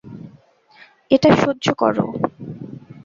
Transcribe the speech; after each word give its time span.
এটা 1.11 1.29
সহ্য 1.35 1.65
করো। 1.73 2.05